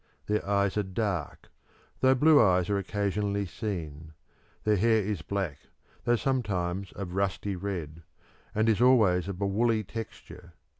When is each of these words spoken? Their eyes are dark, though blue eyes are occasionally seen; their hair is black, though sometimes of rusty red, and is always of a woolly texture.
Their 0.25 0.43
eyes 0.49 0.77
are 0.77 0.81
dark, 0.81 1.51
though 1.99 2.15
blue 2.15 2.41
eyes 2.41 2.71
are 2.71 2.77
occasionally 2.79 3.45
seen; 3.45 4.13
their 4.63 4.75
hair 4.75 4.97
is 4.99 5.21
black, 5.21 5.59
though 6.05 6.15
sometimes 6.15 6.91
of 6.93 7.13
rusty 7.13 7.55
red, 7.55 8.01
and 8.55 8.67
is 8.67 8.81
always 8.81 9.27
of 9.27 9.39
a 9.39 9.45
woolly 9.45 9.83
texture. 9.83 10.53